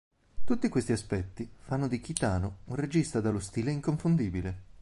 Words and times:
Tutti 0.43 0.67
questi 0.67 0.93
aspetti 0.93 1.47
fanno 1.59 1.87
di 1.87 1.99
Kitano 2.01 2.61
un 2.63 2.75
regista 2.75 3.21
dallo 3.21 3.39
stile 3.39 3.69
inconfondibile. 3.69 4.61